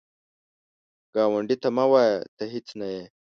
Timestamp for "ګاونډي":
1.13-1.55